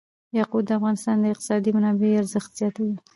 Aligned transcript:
یاقوت 0.37 0.65
د 0.67 0.71
افغانستان 0.79 1.15
د 1.19 1.25
اقتصادي 1.33 1.69
منابعو 1.77 2.19
ارزښت 2.21 2.49
زیاتوي. 2.59 2.95